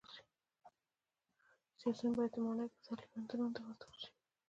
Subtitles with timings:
[1.79, 4.09] سیاسیون باید د ماڼیو پرځای لېونتونونو ته واستول شي